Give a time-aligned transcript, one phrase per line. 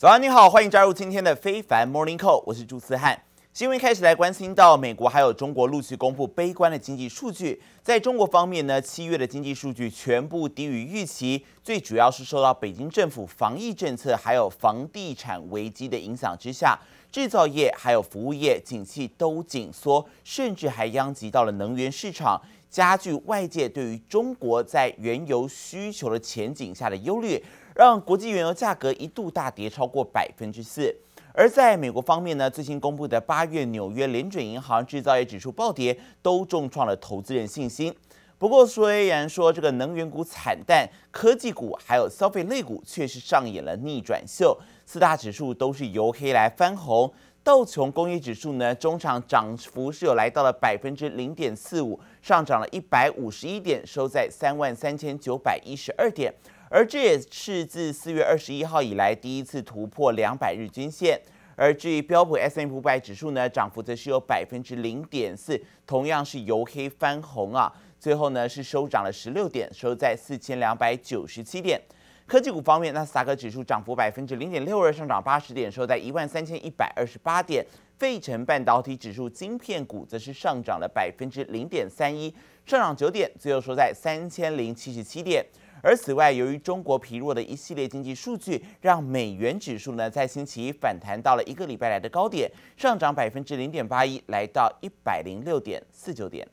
[0.00, 3.20] 早安，你好，欢迎加入今天的非凡 Morning Call，我是朱思翰。
[3.52, 7.60] 新闻开始来关心到美国还有中国陆续公布悲观的经济数据。
[7.82, 16.80] 在中国方面呢，七月的经济数据全部低于预期，最主要是受到北京政府防疫政策还有房地产危机的影响之下，
[17.12, 22.40] 制造业还有服务业景气都紧缩，甚至还殃及到了能源市场，
[22.70, 27.44] 加剧外界对于中国在原油需求的前景下的忧虑。
[27.74, 30.94] 让国际原油价格一度大跌超过百分之四，
[31.32, 37.94] 而在美国方面呢，最新公布的八月纽约联准银行制造业指数暴跌，都重创了投资人信心。
[38.36, 47.12] 不过，虽然说这个能源股惨淡，科技股还有消费类股却是上演了逆转秀，四大指数都是由黑来翻红。
[47.42, 56.32] 道琼工业指数呢，中场涨幅是有来到了百分之零点四五，上涨了一百五十一点，收在三万三千九百一十二点。
[56.72, 61.20] 而这也是自四月二十一号以来第一次突破两百日均线。
[61.56, 67.70] 而至于标普 S&P 五百指数呢，涨幅则是有百分之零点四，同样是由黑翻红啊。
[67.98, 71.78] 最后呢是收涨了十六点，收在四千两百九十七点。
[72.24, 77.66] 科技股方面，纳斯达克指数涨幅百分之零点六二，上涨八十点，收在一万三千一百二十八点。
[77.98, 82.32] 费城半导体指数晶片股则是上涨了百分之零点三一，
[82.64, 85.44] 上涨九点，最后收在三千零七十七点。
[85.81, 96.47] 而此外，由于中国疲弱的一系列经济数据，让美元指数呢在星期一反弹到了一个礼拜来的高点，上涨百分之零点八一，来到一百零六点四九点。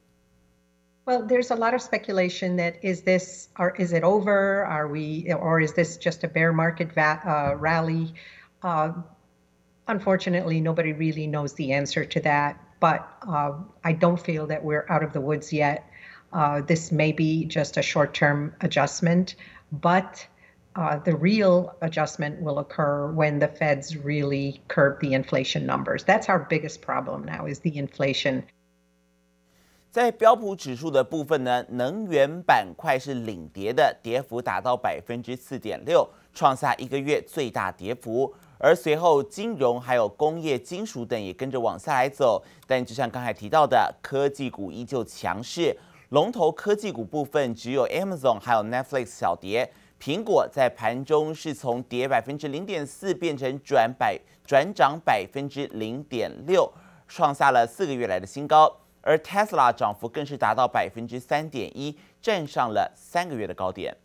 [1.05, 4.65] Well, there's a lot of speculation that is this or is it over?
[4.65, 8.15] Are we or is this just a bear market va- uh, rally?
[8.61, 8.93] Uh,
[9.87, 12.57] unfortunately, nobody really knows the answer to that.
[12.79, 15.85] But uh, I don't feel that we're out of the woods yet.
[16.33, 19.35] Uh, this may be just a short term adjustment,
[19.71, 20.27] but
[20.75, 26.05] uh, the real adjustment will occur when the feds really curb the inflation numbers.
[26.05, 28.45] That's our biggest problem now is the inflation.
[29.91, 38.35] 在标普指数的部分呢，能源板块是领跌的，跌幅达到百分之四点六，创下一个月最大跌幅。
[38.57, 45.77] 而随后金融还有工业金属等也跟着往下来走，但就像刚才提到的，科技股依旧强势。
[46.10, 49.70] 龙头科技股部分只有 Amazon 还有 Netflix 小跌，
[50.02, 56.72] 苹果在盘中是从跌百分之零点四变成转百转涨百分之零点六，
[57.10, 58.74] 创下了四个月来的新高。
[59.02, 63.98] 而 Tesla 涨幅更是达到百分之三点一，站上了三个月的高点。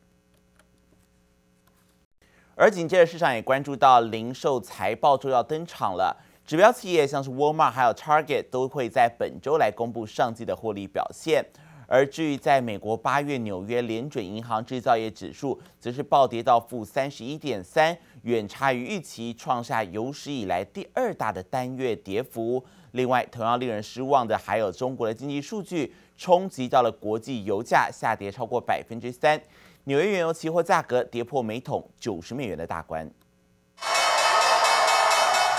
[2.57, 11.45] 而紧接着市场也关注到零售财报周要登场了，指标企业像是 Walmart 还有 Target 都会在本周来公布上季的获利表现。
[11.93, 22.65] 而至于在美国八月纽约联准银行制造业指数，则是暴跌到负三十一点三，远差于预期，创下有史以来第二大的单月跌幅。
[22.93, 29.39] 另外，同样令人失望的还有中国的经济数据，冲击到了国际油价下跌超过百分之三，
[29.85, 33.07] 纽约原油期货价格跌破每桶九十美元的大关。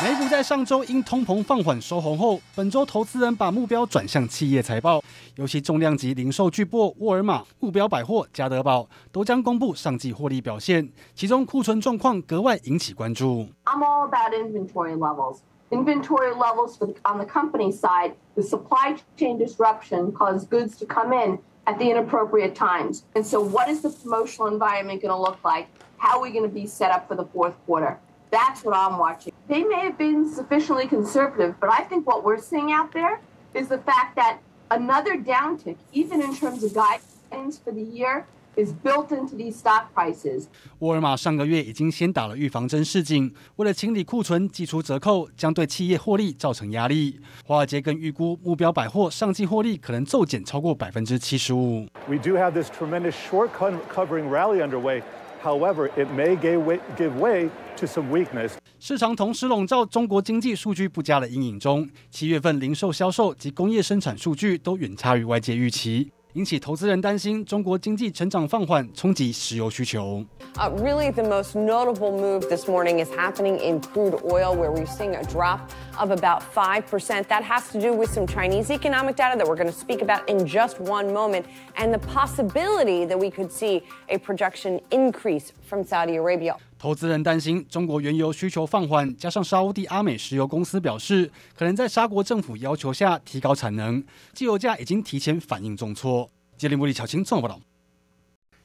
[0.02, 5.03] 美股在上周因通膨放缓收红后，本周投资人把目标转向企业财报，
[5.37, 13.49] 尤其重量级零售巨擘沃尔玛、目标百货、家得宝都将公布上季获利表现，其中库存状况格外引起关注。
[13.65, 15.39] I'm all about inventory levels.
[15.71, 20.87] Inventory levels for the, on the company side, the supply chain disruption caused goods to
[20.87, 23.03] come in at the inappropriate times.
[23.15, 25.69] And so what is the promotional environment going to look like?
[25.99, 27.99] How are we going to be set up for the fourth quarter?
[28.31, 29.33] That's what I'm watching.
[29.47, 33.21] They may have been sufficiently conservative, but I think what we're seeing out there
[33.53, 34.39] is the fact that
[34.69, 38.25] another downtick, even in terms of guidance for the year,
[38.57, 40.47] is built into these stock prices.
[40.81, 47.21] 沃尔玛上个月已经先打了预防针示警，为了清理库存，祭出折扣，将对企业获利造成压力。
[47.45, 51.87] 华尔街更预估目标百货上季获利可能骤减超过百分之七十五。
[52.09, 53.51] We do have this tremendous short
[53.95, 55.03] covering rally underway.
[55.41, 58.55] However, it may give way to some weakness.
[58.83, 66.11] 市场同时笼罩中国经济数据不佳的阴影中，七月份零售销售及工业生产数据都远差于外界预期。
[66.35, 70.25] 引起投资人担心，中国经济成长放缓，冲击石油需求。
[70.57, 75.17] Uh, really, the most notable move this morning is happening in crude oil, where we're seeing
[75.17, 77.27] a drop of about 5%.
[77.29, 80.29] That has to do with some Chinese economic data that we're going to speak about
[80.29, 81.47] in just one moment,
[81.77, 86.57] and the possibility that we could see a production increase from Saudi Arabia.
[86.84, 94.04] 投资人担心中国原油需求放缓，加上沙乌地阿美石油公司表示，可能在沙国政府要求下提高产能，
[94.34, 96.30] 汽油价已经提前反应重挫。
[96.58, 97.62] 杰林布里巧清综合报道。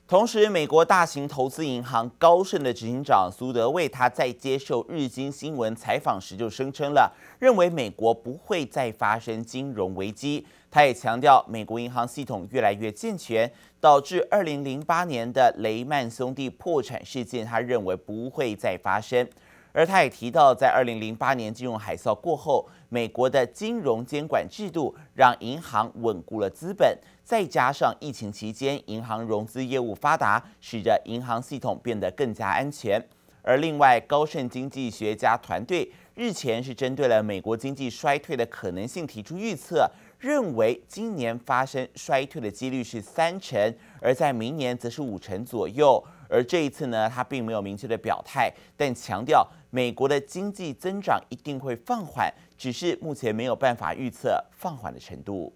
[0.09, 10.45] 同时，美国大型投资银行高盛的执行长苏德卫，他在接受日经新闻采访时就声称了，认为美国不会再发生金融危机。
[10.71, 13.51] 他也强调，美国银行系统越来越健全，
[13.81, 19.27] 导致二零零八年的雷曼兄弟破产事件，他认为不会再发生。
[19.73, 26.99] 而他也提到，在二零零八年金融海啸过后，美国的金融监管制度让银行稳固了资本。
[27.23, 33.03] 再加上疫情期间银行融资业务发达，使得银行系统变得更加安全。
[33.43, 39.89] 而另外，高盛经济学家团队日前是针对了美国经济衰退的可能性提出预测，
[40.19, 46.03] 认为今年发生衰退的几率是三成，而在明年则是五成左右。
[46.29, 55.53] 而这一次呢，他并没有明确的表态，但强调美国的经济增长一定会放缓，只是目前没有办法预测放缓的程度。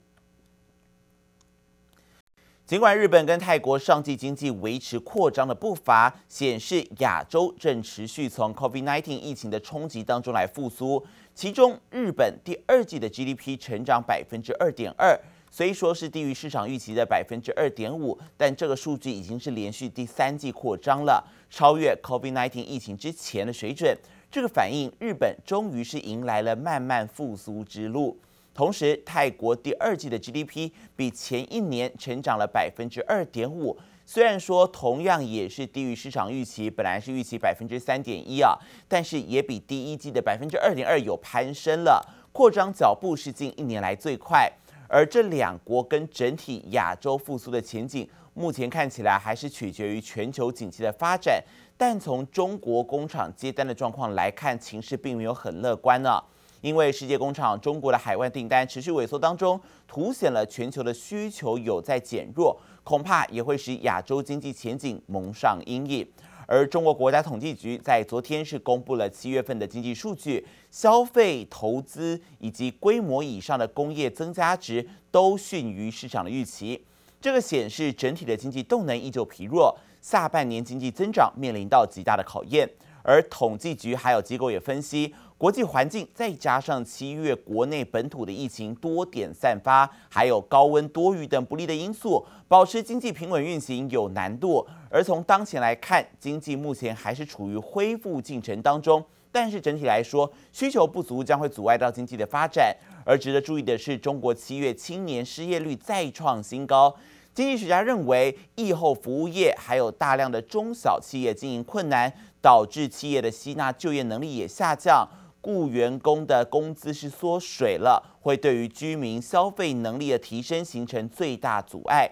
[2.73, 11.05] 尽管日本跟泰国上季经济维持扩张的步伐，显示亚洲正持续从 COVID-19 疫情的冲击当中来复苏。
[11.35, 15.15] 其中，日本第二季的 GDP 成长百分之二点二，
[15.51, 23.95] 虽说是低于市场预期的百分之二点五，但这个数据已经是连续第三季扩张了，超越 COVID-19 疫情之前的水准。
[24.31, 28.19] 这个反映日本终于是迎来了慢慢复苏之路。
[28.55, 44.53] 同时，泰国第二季的 GDP 比前一年成长了百分之二点五，虽然说同样也是低于市场预期，本来是预期百分之三点一啊，但是也比第一季的百分之二点二有攀升了，扩张脚步是近一年来最快。
[44.87, 51.43] 而这两国跟整体亚洲复苏的前景，目前看起来还是取决于全球景气的发展，
[51.79, 56.23] 但从中国工厂接单的状况来看，情势并没有很乐观呢、
[56.63, 66.07] 因为世界工厂中国的海外订单持续萎缩当中，凸显了全球的需求有在减弱，恐怕也会使亚洲经济前景蒙上阴影。
[66.47, 76.85] 而中国国家统计局在昨天是公布了七月份的经济数据，消费、投资以及规模以上的工业增加值都逊于市场的预期，
[77.21, 82.69] 这个显示整体的经济动能依旧疲弱，下半年经济增长面临到极大的考验。
[83.05, 85.13] 而统计局还有机构也分析。
[85.43, 94.65] 国际环境再加上七月国内本土的疫情多点散发，还有高温多雨等不利的因素，保持经济平稳运行有难度。
[94.89, 102.73] 而从当前来看，经济目前还是处于恢复进程当中，但是整体来说，需求不足将会阻碍到经济的发展。
[103.05, 106.95] 而值得注意的是，中国七月青年失业率再创新高。
[107.35, 115.09] 经济学家认为，疫后服务业还有大量的中小企业经营困难，导致企业的吸纳就业能力也下降。
[115.43, 122.11] 雇员工的工资是缩水了，会对于居民消费能力的提升形成最大阻碍。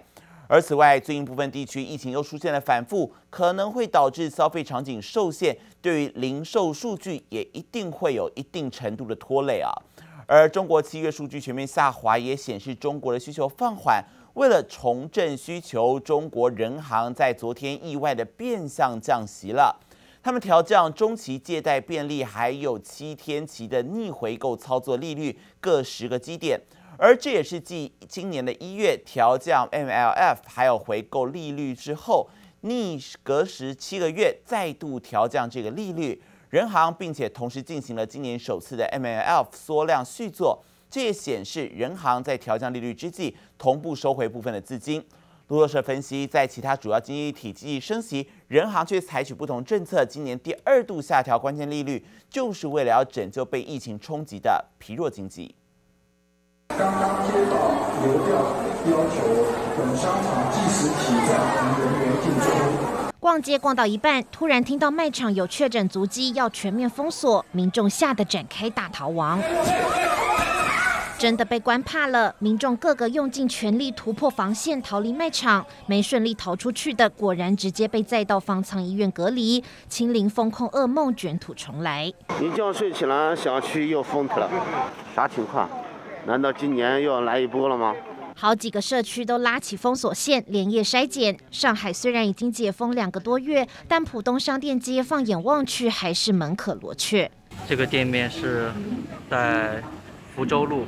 [0.49, 9.71] 而此外，最近部分地区疫情又出现了反复，可能会导致消费场景受限，对于零售数据也一定会有一定程度的拖累啊。
[10.27, 14.05] 而中国七月数据全面下滑，也显示中国的需求放缓。
[14.35, 19.77] 为了重振需求，中国人行在昨天意外的变相降息了。
[20.23, 26.61] 他们调降中期借贷便利，还有七天期的逆回购操作利率各十个基点，
[26.99, 32.29] 而这也是继今年的一月调降 MLF 还有回购利率之后，
[32.61, 36.23] 逆隔时七个月再度调降这个利率。
[36.51, 45.03] 人行并且同时进行了今年首次的 MLF 缩量续作，这也显示人行在调降利率之际，同步收回部分的资金。
[45.51, 50.05] 路透社分析，在其他主要经济体积极升息，人行却采取不同政策。
[50.05, 55.53] 今年第二度下调关键利率，就是为了要拯救被疫情冲击的疲弱经济。
[56.69, 57.57] 刚刚接到
[58.05, 58.37] 流调，
[58.93, 59.45] 要求
[59.77, 61.35] 本商场即时起暂
[61.81, 62.47] 人员进出。
[63.19, 69.43] 逛街逛到一半，突然听到卖场有确诊足迹，要全面封锁，民众吓得展开大逃亡。
[71.21, 79.63] 真的被关怕了，民众个个用尽全力突破防线逃离卖场，没顺利逃出去的，果然直接被载到方舱医院隔离。
[79.87, 82.11] 清零封控噩梦卷土重来，
[82.41, 84.49] 一觉睡起来，小区又封了，
[85.15, 85.69] 啥情况？
[86.25, 87.95] 难道今年又要来一波了吗？
[88.35, 91.37] 好几个社区都拉起封锁线，连夜筛检。
[91.51, 97.31] 上海虽然已经解封两个多月，但浦东商店街放眼望去还是门可罗雀。
[97.69, 98.73] 这个店面是
[99.29, 99.83] 在
[100.35, 100.87] 福州路。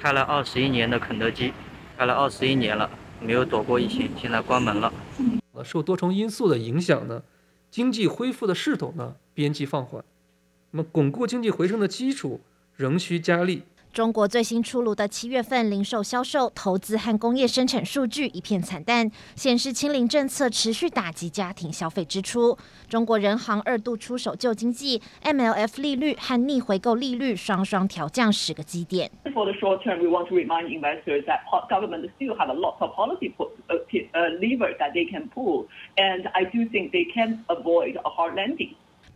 [0.00, 1.52] 开了二十一年的肯德基，
[1.96, 2.88] 开了二十一年了，
[3.20, 4.92] 没有躲过疫情，现在关门了。
[5.52, 7.24] 呃受多重因素的影响呢，
[7.68, 10.04] 经济恢复的势头呢边际放缓，
[10.70, 12.40] 那么巩固经济回升的基础
[12.76, 13.64] 仍需加力。
[13.92, 22.56] 中国最新出炉的七月份零售销售、投资和工业生产数据一片惨淡，显示清零政策持续打击家庭消费支出。
[22.88, 29.10] 中国人行二度出手救经济，MLF 利率和逆回购利率双双调降十个基点。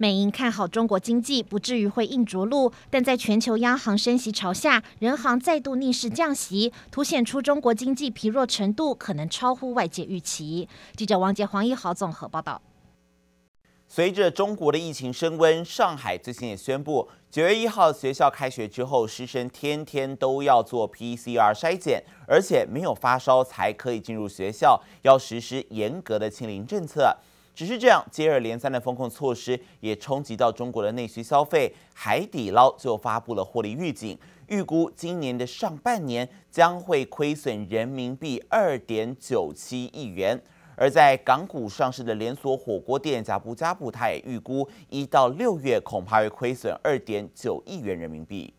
[0.03, 10.69] 美银看好中国经济不至于会硬着陆，但在全球央行升息潮下，人行再度逆势降息，凸显出中国经济疲弱程度可能超乎外界预期。
[10.97, 12.61] 记者王杰、黄一豪综合报道。
[13.87, 27.17] 随着中国的疫情升温，上海最近也宣布，九月一号学校开学之后，师生天天都要做 PCR 筛检，而且没有发烧才可以进入学校，要实施严格的清零政策。
[27.55, 31.75] 只是这样，接二连三的封控措施也冲击到中国的内需消费。
[31.95, 34.19] 海底捞就发布了获利预警，
[34.49, 40.41] 预估今年的上半年将会亏损人民币二点九七亿元。
[40.75, 48.55] 而在港股上市的连锁火锅店呷哺呷哺，他也预估一到六月恐怕会亏损二点九亿元人民币。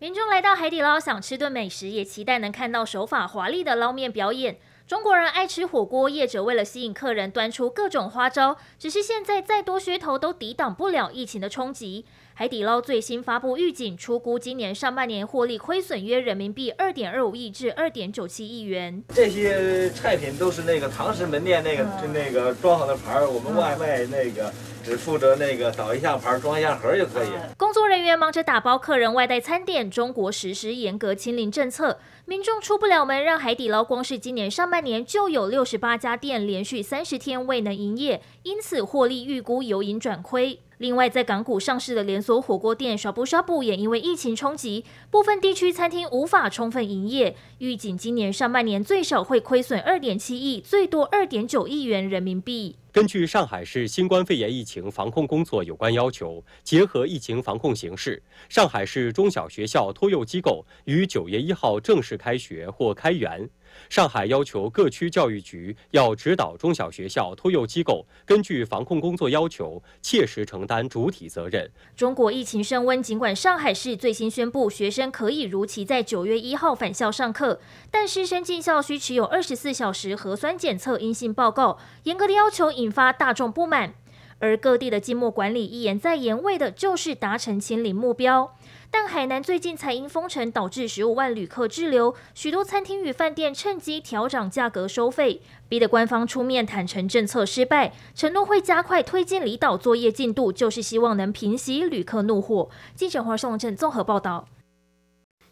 [0.00, 4.56] 民众来到海底捞想吃顿美食，也期待能看到手法华丽的捞面表演。
[4.86, 8.58] 中国人爱吃火锅，业者为了吸引客人，端出各种花招。
[8.78, 12.04] 只是现在再多噱头都抵挡不了疫情的冲击。
[12.36, 19.04] 海底捞最新发布预警，出估今年上半年获利亏损约人民币二点二五亿至二点九七亿元。
[19.14, 27.28] 这些菜品都是那个堂食门店那个就那个装好的牌儿，我们外卖那个只负责那个倒一下盘装一下盒就可以。
[27.56, 29.88] 工作人员忙着打包客人外带餐点。
[29.88, 32.00] 中国实施严格清零政策。
[32.24, 40.58] 民众出不了门，让海底捞光是今年上半年就有六十八家店连续三十天未能营业，因此获利预估由盈转亏。
[40.84, 52.76] 另外，在港股上市的连锁火锅店刷不刷不也因为疫情冲击，部分地区餐厅无法充分营业，预计今年上半年最少会亏损二点七亿，最多二点九亿元人民币。
[52.92, 63.48] 根据上海市新冠肺炎疫情防控工作有关要求，结合疫情防控形势，上海市中小学校托幼机构于九月一号正式开学或开园。
[63.88, 71.70] 上海要求各区教育局要指导中小学校托幼机构根据防控工作要求，切实承担主体责任。
[71.96, 83.94] 中国疫情升温，尽管上海市最新宣布学生可以如期在九月一号返校上课，但师生进校需持有二十四小时核酸检测阴性报告，严格的要求引发大众不满。
[84.38, 88.56] 而各地的静默管理一言再言，为的就是达成清零目标。
[88.90, 102.68] 但海南最近才因封城导致十五万旅客滞留，许多餐厅与饭店趁机调涨价格收费，逼得官方出面坦承政策失败，承诺会加快推进离岛作业进度，就是希望能平息旅客怒火。
[102.94, 104.46] 记者黄颂正综合报道。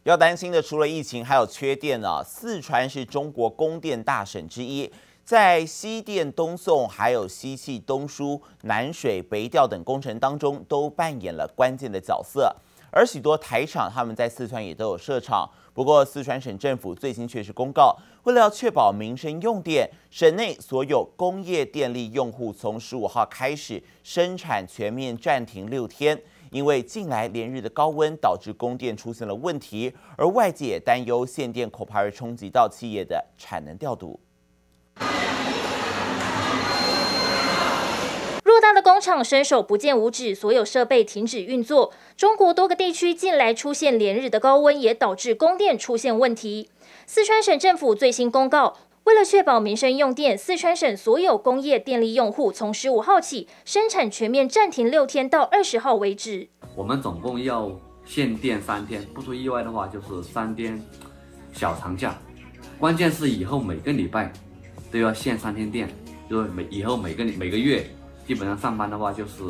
[0.05, 2.23] 要担心的除了疫情，还有缺电啊！
[2.25, 4.91] 四川是中国供电大省之一，
[5.25, 12.55] 在西电东送、还有西气东输、南水北调等工程当中，都扮演了关键的角色。
[12.91, 15.49] 而许多台厂，他们在四川也都有设厂。
[15.73, 34.21] 不过，四川省政府最新却是公告，为了要确保民生用电，省内所有工业电力用户从十五号开始生产全面暂停六天，因为近来连日的高温导致供电出现了问题，而外界也担忧限电恐怕会冲击到企业的产能调度。
[38.45, 41.93] 偌大的工厂伸手不见五指，所有设备停止运作。
[42.17, 46.69] 中国多个地区近来出现连日的高温，也导致供电出现问题。
[47.07, 56.49] 四川省政府最新公告，为了确保民生用电，四川省所有工业电力用户从十五号起生产全面暂停六天，到二十号为止。
[56.75, 57.71] 我们总共要
[58.05, 60.81] 限电三天，不出意外的话就是三天
[61.53, 62.19] 小长假。
[62.79, 64.33] 关键是以后每个礼拜
[64.91, 65.89] 都要限三天电，
[66.29, 67.85] 就是每以后每个每个月。
[68.27, 69.43] 基本上上班的话就是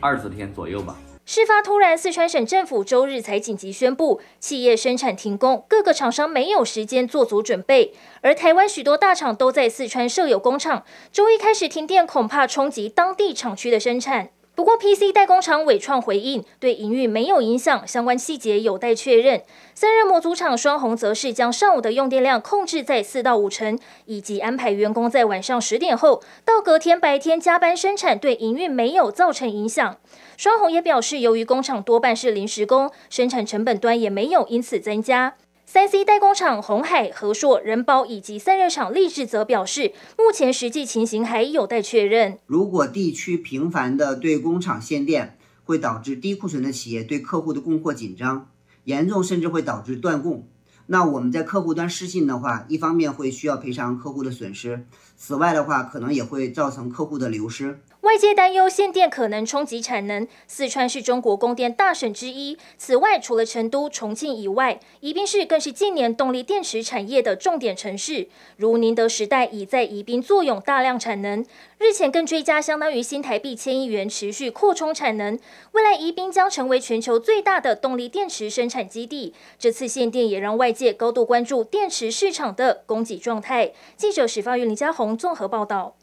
[0.00, 0.96] 二十天左右吧。
[1.26, 7.94] 事发突然，四川省政府周日才紧急宣布企业生产停工，各个厂商没有时间做足准备。
[8.20, 14.30] 而台湾许多大厂都在四川设有工厂，周一开始停电，恐怕冲击当地厂区的生产。
[14.60, 19.40] 不过，PC 代工厂伟创回应，对营运没有影响，相关细节有待确认。
[19.74, 29.96] 散热模组厂双红则是将上午的用电量控制在四到五成，以及安排员工在晚上十点后到隔天白天加班生产，对营运没有造成影响。
[30.36, 35.36] 双红也表示，由于工厂多半是临时工，生产成本端也没有因此增加。
[35.72, 42.40] 三 C 代工厂鸿海、和硕、仁宝以及散热厂力智则表示，目前实际情形还有待确认。
[42.46, 48.48] 如果地区频繁的对工厂限电，会导致低库存的企业对客户的供货紧张。
[48.82, 50.48] 严重甚至会导致断供。
[50.86, 54.84] 那我们在客户端失信的话，一方面会需要赔偿客户的损失，
[55.16, 57.78] 此外的话，可能也会造成客户的流失。
[58.10, 60.26] 外界担忧限电可能冲击产能。
[60.48, 68.26] 四川是中国供电大省之一，此外，除了成都、重庆以外，宜宾市更是近年动力电池产业的重点城市。
[68.56, 71.46] 如宁德时代已在宜宾坐拥大量产能，
[71.78, 75.38] 日前更追加相当于新台币千亿元，持续扩充产能。
[75.70, 79.32] 未来宜宾将成为全球最大的动力电池生产基地。
[79.56, 83.70] 这次限电也让外界高度关注电池市场的供给状态。
[83.96, 85.94] 记者史发云、林家宏综合报道。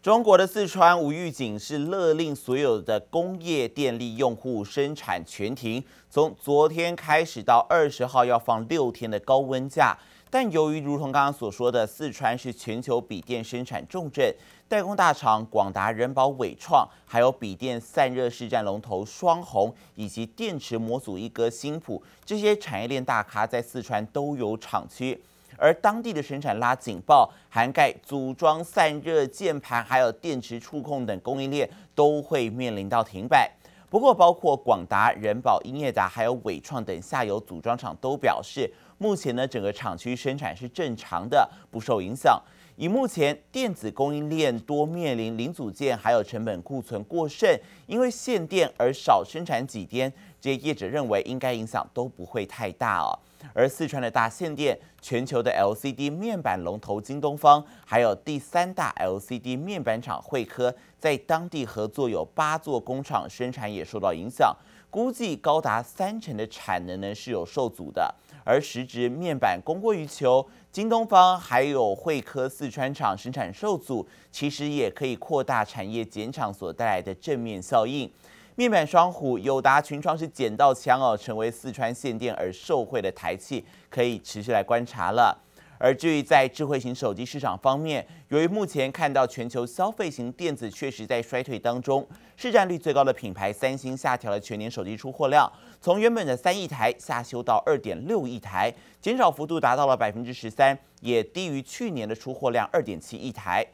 [0.00, 9.98] 中国的四川无预警是勒令所有的工业电力用户生产全停，从昨天开始到二十号要放六天的高温假。
[10.30, 14.32] 但由于如同刚刚所说的，四川是全球笔电生产重镇，
[14.68, 25.20] 代工大厂广达、人保、纬创，还有笔电散热市占龙头双红，以及电池模组一哥新普，这些产业链大咖在四川都有厂区。
[25.58, 33.50] 而当地的生产拉警报，涵盖组装、散热、键盘，还有电池触控等供应链都会面临到停摆。
[33.90, 42.40] 不过，包括广达、仁宝、英业达还有纬创等下游组装厂都表示，目前呢整个厂区生产是正常的，不受影响。
[42.76, 53.18] 以目前电子供应链多面临零组件还有成本库存过剩，因为限电而少生产几天，这些业者认为应该影响都不会太大哦。
[53.54, 64.54] 而四川的大限电，全球的 LCD 面板龙头京东方，还有第三大 LCD 面板厂慧科，在当地合作有八座工厂，生产也受到影响，
[64.90, 68.12] 估计高达三成的产能呢是有受阻的。
[68.44, 78.10] 而时值面板供过于求，京东方还有惠科四川厂生产受阻，其实也可以扩大产业减厂所带来的正面效应。
[78.58, 85.40] 面板双虎友达、群创是捡到枪哦，成为四川限电而受惠的台企，可以持续来观察了。
[85.78, 92.04] 而至于在智慧型手机市场方面，由于目前看到全球消费型电子确实在衰退当中，
[92.36, 95.48] 市占率最高的品牌三星下调了全年手机出货量，
[95.80, 103.64] 从原本的三亿台下修到二点六亿台，减少幅度达到了百分之十三，也低于去年的出货量二点七亿台。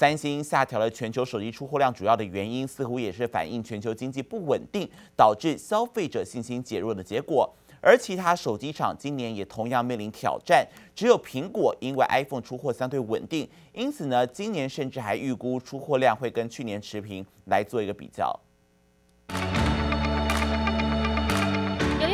[0.00, 7.54] 三星下调了全球手机出货量，主要的原因似乎也是反映全球经济不稳定，导致消费者信心减弱的结果。
[7.82, 18.34] 而其他手机厂今年也同样面临挑战，只有苹果因为 iPhone 出货相对稳定，因此呢，今年甚至还预估出货量会跟去年持平，来做一个比较。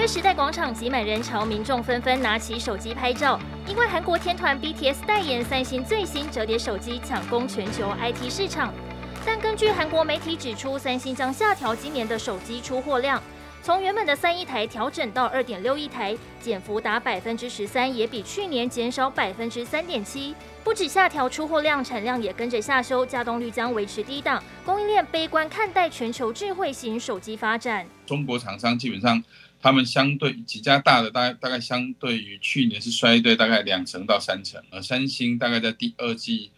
[0.06, 3.40] 时代广场挤满人潮，民众纷纷拿起手机拍照。
[3.66, 8.72] 因为韩国天团 BTS 代言三星最新折叠手机，抢攻全球 IT 市场。
[9.24, 13.20] 但根据韩国媒体指出，三星将下调今年的手机出货量，
[13.64, 20.36] 从原本的三亿台调整到二点六亿台，减幅达百分之十三，也比去年减少百分之三点七。
[20.62, 24.40] 不止下调出货量，产量也跟着下修，稼动率将维持低档。
[24.64, 27.84] 供应链悲观看待全球智慧型手机发展。
[28.06, 29.20] 中国厂商基本上。
[29.60, 36.52] 他们相对几家大的大概大概相对于去年是衰退大概两成到三成，而三星大概在第二季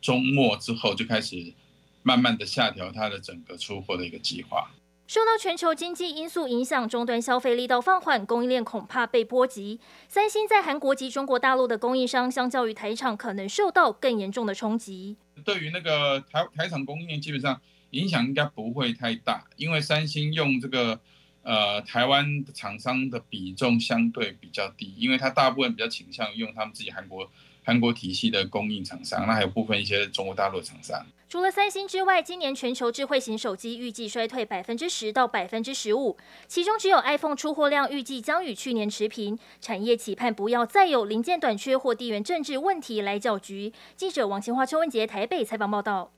[0.00, 1.54] 中末之后就开始
[2.02, 4.70] 慢慢的下调它的整个出货的一个计划。
[5.06, 9.78] 受到全球经济因素影响，终端消费力道放缓，供应链恐怕被波及。
[10.08, 15.16] 三星在韩国及中国大陆的供应商，相较于台厂，可能受到更严重的冲击。
[15.44, 21.00] 对于那个台台厂供应链，基本上影响应该不会太大，因为三星用这个。
[21.42, 27.28] 呃，台湾厂商的比重相对比较低，因为它大部分比较倾向用他们自己韩国
[27.64, 31.04] 韩国体系的供应厂商，那还有部分一些中国大陆厂商。
[31.28, 39.38] 除了三星之外，今年全球智慧型手机预计衰退百分之十到百分之十五，其中只有 iPhone 出货量预计将与去年持平。
[39.60, 43.72] 产业期盼不要再有零件短缺或地缘政治问题来搅局。
[43.96, 46.12] 记者王清华、邱文杰台北采访报道。